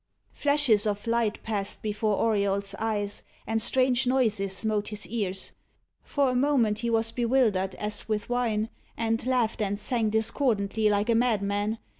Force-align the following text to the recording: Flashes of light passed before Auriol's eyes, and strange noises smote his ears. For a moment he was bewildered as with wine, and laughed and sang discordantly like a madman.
Flashes 0.33 0.87
of 0.87 1.05
light 1.05 1.43
passed 1.43 1.83
before 1.83 2.17
Auriol's 2.17 2.73
eyes, 2.79 3.21
and 3.45 3.61
strange 3.61 4.07
noises 4.07 4.57
smote 4.57 4.87
his 4.87 5.05
ears. 5.05 5.51
For 6.01 6.31
a 6.31 6.35
moment 6.35 6.79
he 6.79 6.89
was 6.89 7.11
bewildered 7.11 7.75
as 7.75 8.09
with 8.09 8.27
wine, 8.27 8.69
and 8.97 9.23
laughed 9.27 9.61
and 9.61 9.79
sang 9.79 10.09
discordantly 10.09 10.89
like 10.89 11.11
a 11.11 11.13
madman. 11.13 11.77